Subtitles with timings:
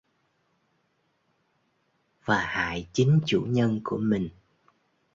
[2.25, 4.29] và hại chính chủ nhân của mình